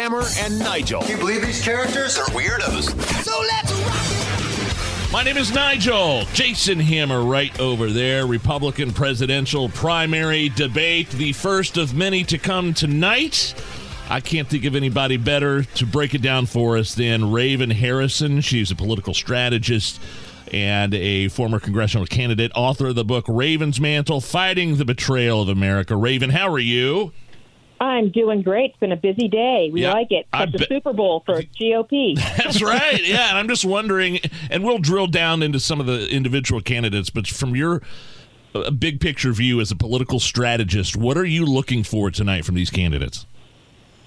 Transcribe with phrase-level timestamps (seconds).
[0.00, 1.02] Hammer and Nigel.
[1.02, 2.88] Can you believe these characters are weirdos?
[3.22, 6.24] So let's rock My name is Nigel.
[6.32, 8.26] Jason Hammer right over there.
[8.26, 13.54] Republican presidential primary debate, the first of many to come tonight.
[14.08, 18.40] I can't think of anybody better to break it down for us than Raven Harrison.
[18.40, 20.00] She's a political strategist
[20.50, 25.50] and a former congressional candidate, author of the book Raven's Mantle Fighting the Betrayal of
[25.50, 25.94] America.
[25.94, 27.12] Raven, how are you?
[27.80, 28.72] I'm doing great.
[28.72, 29.70] It's been a busy day.
[29.72, 30.26] We Yeah, like it.
[30.34, 32.14] It's the Super Bowl for GOP.
[32.36, 33.02] That's right.
[33.02, 37.08] Yeah, and I'm just wondering, and we'll drill down into some of the individual candidates,
[37.08, 37.80] but from your
[38.54, 42.54] uh, big picture view as a political strategist, what are you looking for tonight from
[42.54, 43.24] these candidates?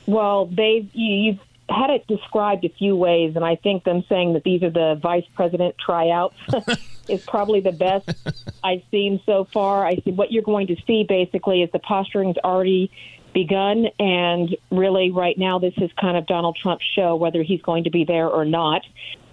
[0.06, 4.34] Well, they've you, you've had it described a few ways, and I think them saying
[4.34, 6.36] that these are the vice president tryouts
[7.10, 8.10] is probably the best
[8.64, 9.86] I've seen so far.
[9.86, 12.92] I see what you're going to see basically is the posturing's already
[13.34, 17.86] begun, and really right now this is kind of Donald Trump's show, whether he's going
[17.86, 18.84] to be there or not.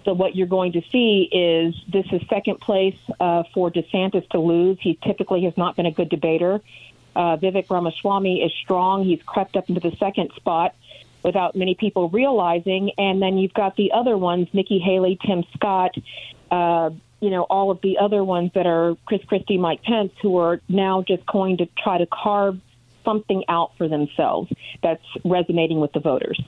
[0.03, 4.39] So what you're going to see is this is second place uh, for DeSantis to
[4.39, 4.77] lose.
[4.81, 6.61] He typically has not been a good debater.
[7.15, 9.03] Uh, Vivek Ramaswamy is strong.
[9.03, 10.75] He's crept up into the second spot
[11.23, 12.91] without many people realizing.
[12.97, 15.95] And then you've got the other ones, Nikki Haley, Tim Scott,
[16.49, 20.37] uh, you know, all of the other ones that are Chris Christie, Mike Pence, who
[20.37, 22.59] are now just going to try to carve
[23.03, 26.39] something out for themselves that's resonating with the voters.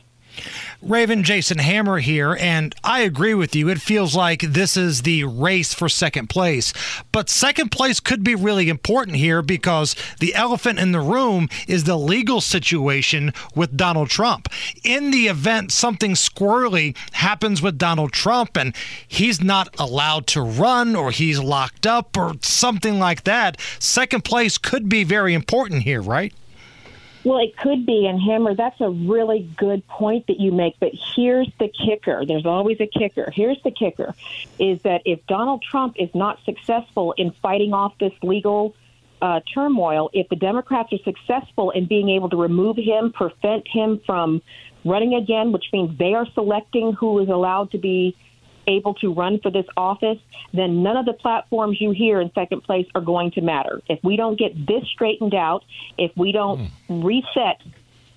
[0.82, 3.70] Raven Jason Hammer here, and I agree with you.
[3.70, 6.74] It feels like this is the race for second place.
[7.14, 11.86] But second place could be really important here because the elephant in the room is
[11.86, 14.50] the legal situation with Donald Trump.
[14.84, 18.76] In the event something squirrely happens with Donald Trump and
[19.08, 24.58] he's not allowed to run or he's locked up or something like that, second place
[24.58, 26.34] could be very important here, right?
[27.24, 30.76] Well, it could be, and Hammer, that's a really good point that you make.
[30.80, 33.32] But here's the kicker there's always a kicker.
[33.34, 34.14] Here's the kicker
[34.60, 38.76] is that if Donald Trump is not successful in fighting off this legal
[39.22, 44.02] uh, turmoil, if the Democrats are successful in being able to remove him, prevent him
[44.06, 44.42] from
[44.84, 48.18] running again, which means they are selecting who is allowed to be
[48.68, 50.20] able to run for this office,
[50.54, 53.82] then none of the platforms you hear in second place are going to matter.
[53.88, 55.64] If we don't get this straightened out,
[55.98, 57.04] if we don't hmm.
[57.04, 57.62] reset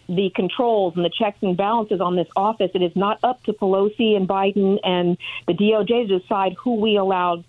[0.08, 3.52] the controls and the checks and balances on this office, it is not up to
[3.52, 7.44] Pelosi and Biden and the DOJ to decide who we allowed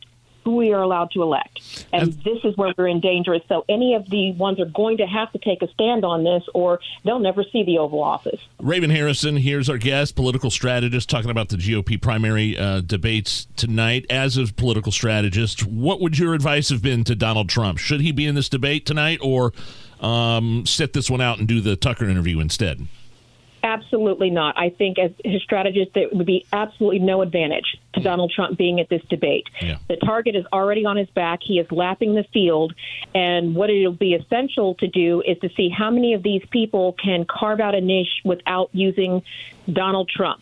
[0.47, 1.85] who we are allowed to elect.
[1.91, 3.37] And this is where we're in danger.
[3.49, 6.41] So any of the ones are going to have to take a stand on this
[6.53, 8.39] or they'll never see the Oval Office.
[8.57, 14.05] Raven Harrison, here's our guest, political strategist, talking about the GOP primary uh, debates tonight.
[14.09, 17.77] As a political strategist, what would your advice have been to Donald Trump?
[17.77, 19.51] Should he be in this debate tonight or
[19.99, 22.87] um, sit this one out and do the Tucker interview instead?
[23.67, 24.57] Absolutely not.
[24.57, 28.79] I think, as his strategist, there would be absolutely no advantage to Donald Trump being
[28.79, 29.45] at this debate.
[29.61, 29.77] Yeah.
[29.89, 31.39] The target is already on his back.
[31.43, 32.73] He is lapping the field.
[33.13, 36.93] And what it'll be essential to do is to see how many of these people
[36.93, 39.21] can carve out a niche without using
[39.69, 40.41] Donald Trump.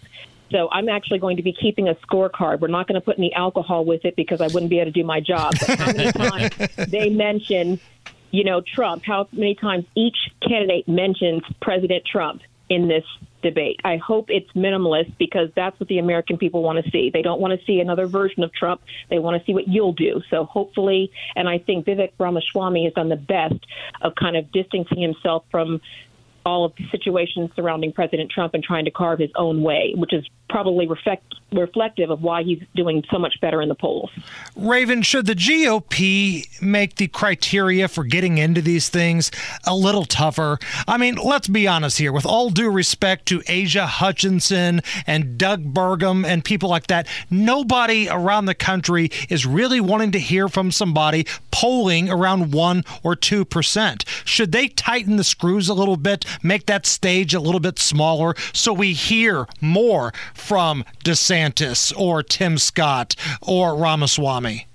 [0.51, 2.59] So I'm actually going to be keeping a scorecard.
[2.59, 4.99] We're not going to put any alcohol with it because I wouldn't be able to
[4.99, 5.55] do my job.
[5.59, 7.79] But how many times they mention,
[8.29, 9.03] you know, Trump?
[9.03, 13.03] How many times each candidate mentions President Trump in this
[13.41, 13.79] debate?
[13.83, 17.09] I hope it's minimalist because that's what the American people want to see.
[17.09, 18.81] They don't want to see another version of Trump.
[19.09, 20.21] They want to see what you'll do.
[20.29, 23.65] So hopefully, and I think Vivek Ramaswamy has done the best
[24.01, 25.81] of kind of distancing himself from
[26.45, 30.13] all of the situations surrounding President Trump and trying to carve his own way, which
[30.13, 34.11] is probably reflect, reflective of why he's doing so much better in the polls.
[34.55, 39.31] Raven, should the GOP make the criteria for getting into these things
[39.65, 40.59] a little tougher?
[40.87, 42.11] I mean, let's be honest here.
[42.11, 48.07] With all due respect to Asa Hutchinson and Doug Burgum and people like that, nobody
[48.07, 54.07] around the country is really wanting to hear from somebody polling around 1 or 2%.
[54.25, 58.35] Should they tighten the screws a little bit, make that stage a little bit smaller
[58.53, 64.67] so we hear more from DeSantis or Tim Scott or Ramaswamy?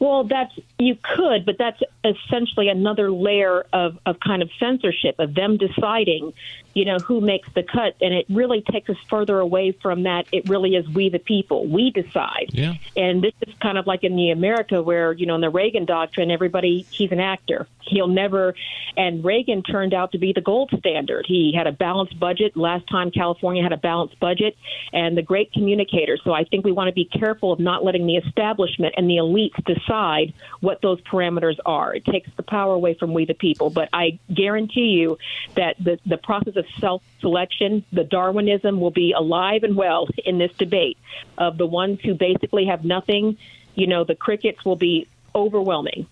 [0.00, 5.34] Well, that's You could, but that's essentially another layer of, of kind of censorship, of
[5.34, 6.32] them deciding,
[6.74, 7.96] you know, who makes the cut.
[8.00, 10.26] And it really takes us further away from that.
[10.32, 11.66] It really is we the people.
[11.66, 12.50] We decide.
[12.50, 12.74] Yeah.
[12.96, 15.84] And this is kind of like in the America where, you know, in the Reagan
[15.84, 17.66] doctrine, everybody, he's an actor.
[17.80, 18.54] He'll never,
[18.96, 21.26] and Reagan turned out to be the gold standard.
[21.28, 22.56] He had a balanced budget.
[22.56, 24.56] Last time California had a balanced budget
[24.92, 26.16] and the great communicator.
[26.24, 29.16] So I think we want to be careful of not letting the establishment and the
[29.16, 31.94] elites decide what those parameters are.
[31.94, 33.70] It takes the power away from we the people.
[33.70, 35.18] But I guarantee you
[35.54, 40.38] that the, the process of self selection, the Darwinism, will be alive and well in
[40.38, 40.98] this debate
[41.38, 43.36] of the ones who basically have nothing.
[43.74, 46.06] You know, the crickets will be overwhelming.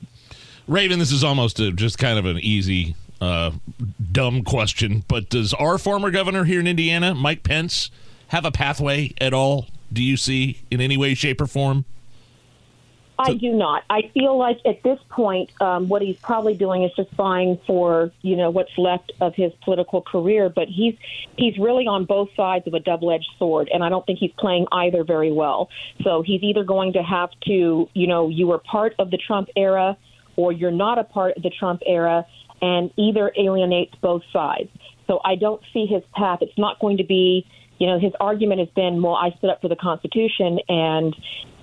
[0.67, 3.53] Raven, this is almost a, just kind of an easy, uh,
[4.11, 7.91] dumb question, but does our former governor here in Indiana, Mike Pence,
[8.29, 9.67] have a pathway at all?
[9.93, 11.85] Do you see in any way, shape, or form?
[13.23, 13.85] I do not.
[13.89, 18.11] I feel like at this point, um, what he's probably doing is just vying for
[18.23, 20.49] you know what's left of his political career.
[20.49, 20.95] But he's
[21.37, 24.67] he's really on both sides of a double-edged sword, and I don't think he's playing
[24.73, 25.69] either very well.
[26.03, 29.49] So he's either going to have to, you know, you were part of the Trump
[29.57, 29.97] era,
[30.37, 32.27] or you're not a part of the Trump era,
[32.61, 34.71] and either alienates both sides.
[35.07, 36.39] So I don't see his path.
[36.43, 37.47] It's not going to be
[37.83, 41.17] you know, his argument has been, well, I stood up for the Constitution, and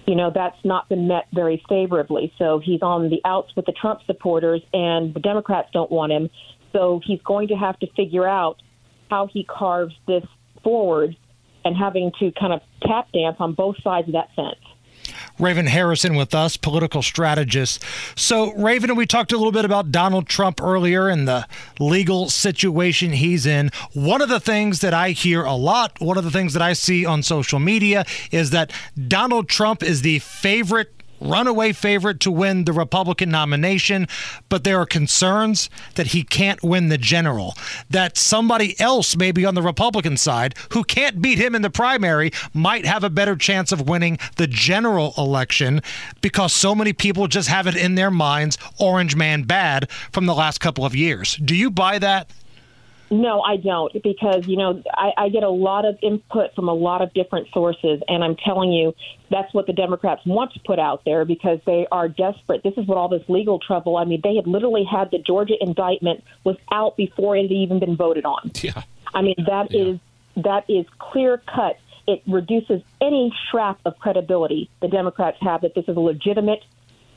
[0.09, 2.33] you know that's not been met very favorably.
[2.39, 6.31] So he's on the outs with the Trump supporters, and the Democrats don't want him.
[6.73, 8.55] So he's going to have to figure out
[9.11, 10.23] how he carves this
[10.63, 11.15] forward,
[11.63, 14.55] and having to kind of tap dance on both sides of that fence.
[15.39, 17.83] Raven Harrison with us, political strategist.
[18.15, 21.47] So, Raven, and we talked a little bit about Donald Trump earlier and the
[21.79, 23.71] legal situation he's in.
[23.93, 26.73] One of the things that I hear a lot, one of the things that I
[26.73, 28.71] see on social media is that
[29.07, 34.07] Donald Trump is the favorite runaway favorite to win the Republican nomination,
[34.49, 37.55] but there are concerns that he can't win the general.
[37.89, 42.31] That somebody else, maybe on the Republican side, who can't beat him in the primary,
[42.53, 45.81] might have a better chance of winning the general election
[46.21, 50.35] because so many people just have it in their minds Orange Man bad from the
[50.35, 51.35] last couple of years.
[51.37, 52.29] Do you buy that?
[53.11, 56.73] No, I don't, because you know I, I get a lot of input from a
[56.73, 58.93] lot of different sources, and I'm telling you
[59.31, 62.61] that's what the Democrats want to put out there because they are desperate.
[62.63, 63.97] This is what all this legal trouble.
[63.97, 67.79] I mean, they had literally had the Georgia indictment was out before it had even
[67.79, 68.51] been voted on.
[68.61, 68.83] Yeah,
[69.13, 69.93] I mean that Yeah.
[69.93, 69.99] is
[70.37, 71.77] that is clear cut.
[72.07, 76.63] It reduces any scrap of credibility the Democrats have that this is a legitimate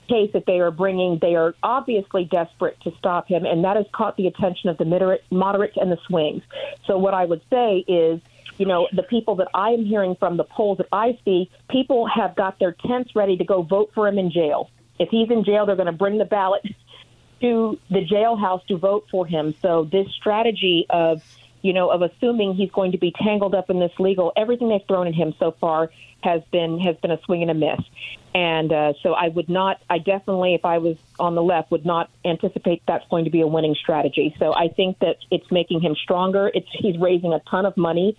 [0.08, 1.18] case that they are bringing.
[1.20, 4.84] They are obviously desperate to stop him, and that has caught the attention of the
[4.84, 6.42] moderate, moderates and the swings.
[6.86, 8.20] So, what I would say is,
[8.58, 12.06] you know, the people that I am hearing from, the polls that I see, people
[12.06, 14.70] have got their tents ready to go vote for him in jail.
[14.98, 16.62] If he's in jail, they're going to bring the ballot
[17.40, 19.54] to the jailhouse to vote for him.
[19.62, 21.22] So, this strategy of
[21.62, 24.32] you know, of assuming he's going to be tangled up in this legal.
[24.36, 25.90] Everything they've thrown at him so far
[26.22, 27.80] has been has been a swing and a miss.
[28.34, 31.84] And uh, so I would not, I definitely, if I was on the left, would
[31.84, 34.34] not anticipate that's going to be a winning strategy.
[34.38, 36.50] So I think that it's making him stronger.
[36.52, 38.16] It's he's raising a ton of money,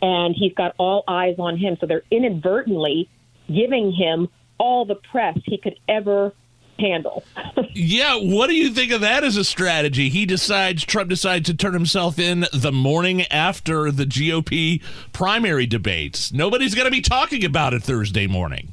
[0.00, 1.76] and he's got all eyes on him.
[1.80, 3.10] So they're inadvertently
[3.48, 4.28] giving him
[4.58, 6.32] all the press he could ever
[6.78, 7.24] handle.
[7.78, 10.08] Yeah, what do you think of that as a strategy?
[10.08, 14.82] He decides, Trump decides to turn himself in the morning after the GOP
[15.12, 16.32] primary debates.
[16.32, 18.72] Nobody's going to be talking about it Thursday morning.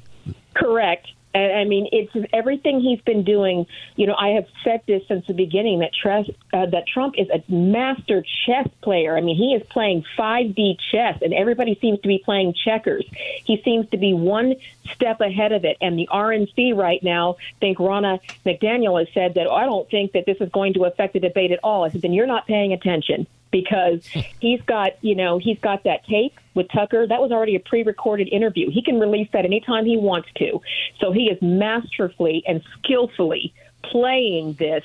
[0.54, 1.10] Correct.
[1.34, 3.66] And I mean, it's everything he's been doing.
[3.96, 7.30] You know, I have said this since the beginning that Trump, uh, that Trump is
[7.30, 9.18] a master chess player.
[9.18, 13.06] I mean, he is playing 5D chess, and everybody seems to be playing checkers.
[13.46, 14.56] He seems to be one
[14.94, 15.78] step ahead of it.
[15.82, 20.12] And the RNC right now, think Ronna McDaniel has said that oh, I don't think
[20.12, 21.84] that this is going to affect the debate at all.
[21.84, 24.06] I said, then you're not paying attention because
[24.42, 27.08] he's got, you know, he's got that tape with Tucker.
[27.08, 28.70] That was already a pre-recorded interview.
[28.70, 30.60] He can release that anytime he wants to.
[31.00, 34.84] So he is masterfully and skillfully playing this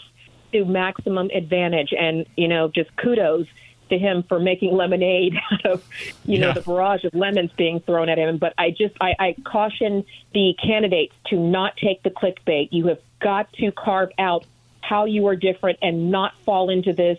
[0.52, 1.92] to maximum advantage.
[1.98, 3.46] And, you know, just kudos
[3.88, 5.82] to him for making lemonade out of,
[6.26, 6.52] you know, Yeah.
[6.52, 8.36] the barrage of lemons being thrown at him.
[8.36, 12.68] But I just, I, I caution the candidates to not take the clickbait.
[12.70, 14.44] You have got to carve out
[14.82, 17.18] how you are different and not fall into this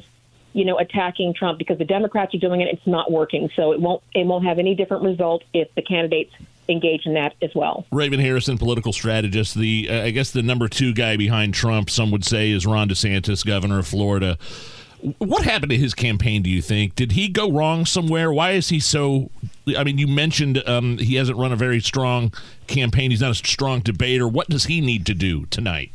[0.54, 2.68] you know, attacking Trump because the Democrats are doing it.
[2.70, 6.34] It's not working, so it won't it won't have any different result if the candidates
[6.68, 7.86] engage in that as well.
[7.92, 9.56] Raven Harrison, political strategist.
[9.56, 12.90] The uh, I guess the number two guy behind Trump, some would say, is Ron
[12.90, 14.38] DeSantis, governor of Florida.
[15.20, 16.42] What happened to his campaign?
[16.42, 16.96] Do you think?
[16.96, 18.34] Did he go wrong somewhere?
[18.34, 19.30] Why is he so?
[19.78, 22.34] I mean, you mentioned um, he hasn't run a very strong
[22.68, 23.12] campaign.
[23.12, 24.28] He's not a strong debater.
[24.28, 25.92] What does he need to do tonight?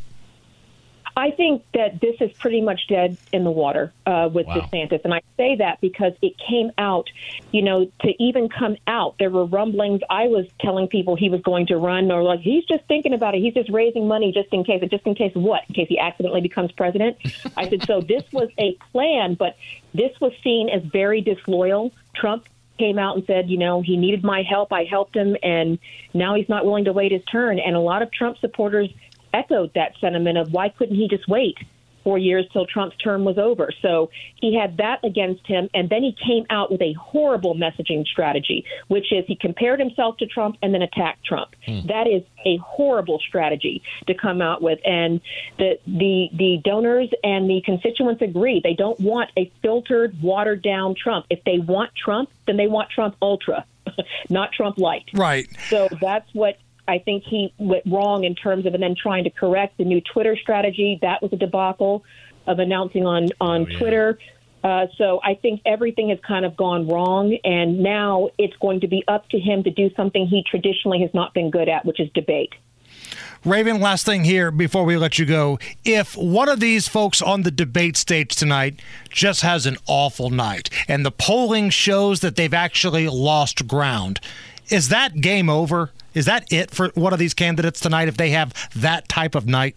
[1.17, 4.57] I think that this is pretty much dead in the water uh, with Wow.
[4.73, 7.09] DeSantis, and I say that because it came out.
[7.53, 10.01] You know, to even come out, there were rumblings.
[10.11, 13.35] I was telling people he was going to run, or like he's just thinking about
[13.37, 13.43] it.
[13.43, 14.83] He's just raising money just in case.
[14.91, 15.63] Just in case what?
[15.69, 17.17] In case he accidentally becomes president.
[17.57, 18.01] I said so.
[18.01, 19.57] This was a plan, but
[19.93, 21.93] this was seen as very disloyal.
[22.15, 24.73] Trump came out and said, you know, he needed my help.
[24.73, 25.79] I helped him, and
[26.13, 27.61] now he's not willing to wait his turn.
[27.61, 28.91] And a lot of Trump supporters
[29.35, 31.57] echoed that sentiment of why couldn't he just wait
[32.05, 33.71] four years till Trump's term was over?
[33.83, 38.07] So he had that against him, and then he came out with a horrible messaging
[38.07, 41.57] strategy, which is he compared himself to Trump and then attacked Trump.
[41.67, 41.87] Hmm.
[41.87, 45.21] That is a horrible strategy to come out with, and
[45.59, 50.95] the the the donors and the constituents agree they don't want a filtered, watered down
[50.95, 51.27] Trump.
[51.31, 53.65] If they want Trump, then they want Trump ultra,
[54.29, 55.05] not Trump light.
[55.15, 55.49] Right.
[55.71, 59.31] So that's what I think he went wrong in terms of, and then trying to
[59.31, 60.99] correct the new Twitter strategy.
[61.03, 62.05] That was a debacle
[62.47, 64.19] of announcing on on Twitter.
[64.63, 68.89] Uh, so I think everything has kind of gone wrong, and now it's going to
[68.89, 72.01] be up to him to do something he traditionally has not been good at, which
[72.01, 72.55] is debate.
[73.45, 75.59] Raven, last thing here before we let you go.
[75.85, 80.71] If one of these folks on the debate stage tonight just has an awful night
[80.89, 84.19] and the polling shows that they've actually lost ground,
[84.69, 85.91] is that game over?
[86.15, 89.47] Is that it for one of these candidates tonight if they have that type of
[89.47, 89.77] night?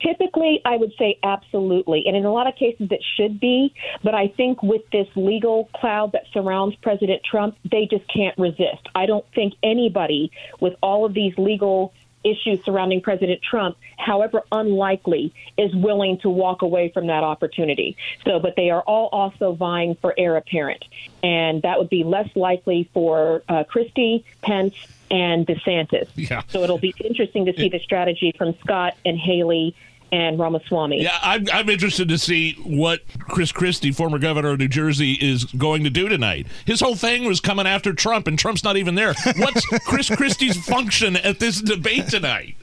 [0.00, 2.04] Typically, I would say absolutely.
[2.06, 3.72] And in a lot of cases, it should be.
[4.02, 8.88] But I think with this legal cloud that surrounds President Trump, they just can't resist.
[8.96, 11.92] I don't think anybody with all of these legal
[12.24, 17.96] issues surrounding President Trump, however unlikely, is willing to walk away from that opportunity.
[18.24, 20.84] So, but they are all also vying for heir apparent.
[21.22, 24.74] And that would be less likely for uh, Christie, Pence,
[25.10, 26.08] and DeSantis.
[26.14, 26.42] Yeah.
[26.48, 29.76] So it'll be interesting to see the strategy from Scott and Haley
[30.12, 31.02] and Ramaswamy.
[31.02, 35.44] Yeah, I'm, I'm interested to see what Chris Christie, former governor of New Jersey, is
[35.44, 36.46] going to do tonight.
[36.66, 39.14] His whole thing was coming after Trump, and Trump's not even there.
[39.36, 42.56] What's Chris Christie's function at this debate tonight?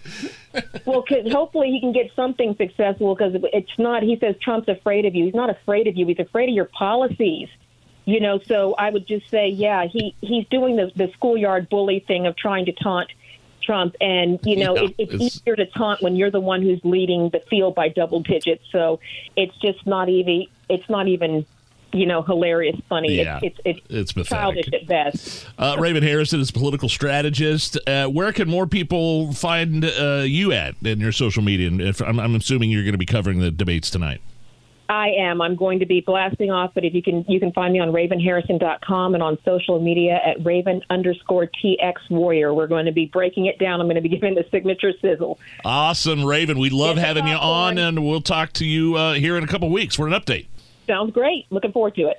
[0.86, 4.04] Well, hopefully he can get something successful because it's not.
[4.04, 5.26] He says Trump's afraid of you.
[5.26, 6.06] He's not afraid of you.
[6.06, 7.50] He's afraid of your policies.
[8.06, 12.00] You know, so I would just say, yeah, he he's doing the the schoolyard bully
[12.00, 13.12] thing of trying to taunt
[13.70, 16.64] Trump, and you know, Yeah, it, it's, it's- easier to taunt when you're the one
[16.64, 18.64] who's leading the field by double digits.
[18.72, 19.00] So
[19.36, 20.48] it's just not even.
[20.70, 21.46] It's not even.
[21.92, 23.16] You know, hilarious, funny.
[23.16, 24.66] Yeah, it's it's, it's pathetic.
[24.66, 25.48] childish at best.
[25.58, 27.80] Uh, Raven Harrison is a political strategist.
[27.88, 31.68] Uh, where can more people find uh, you at in your social media?
[31.68, 34.22] And if, I'm, I'm assuming you're going to be covering the debates tonight.
[34.90, 35.40] I am.
[35.40, 37.90] I'm going to be blasting off, but if you can, you can find me on
[37.90, 42.54] ravenharrison.com and on social media at raven underscore tx warrior.
[42.56, 43.80] We're going to be breaking it down.
[43.80, 45.40] I'm going to be giving the signature sizzle.
[45.64, 46.58] Awesome, Raven.
[46.58, 49.48] We love the having you on, and we'll talk to you uh, here in a
[49.48, 50.48] couple weeks for an update.
[50.88, 51.46] Sounds great.
[51.52, 52.18] Looking forward to it.